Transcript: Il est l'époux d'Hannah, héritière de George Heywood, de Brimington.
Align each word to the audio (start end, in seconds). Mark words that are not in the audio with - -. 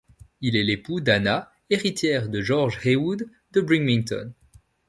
Il 0.41 0.55
est 0.55 0.63
l'époux 0.63 0.99
d'Hannah, 0.99 1.51
héritière 1.69 2.27
de 2.27 2.41
George 2.41 2.79
Heywood, 2.87 3.27
de 3.51 3.61
Brimington. 3.61 4.33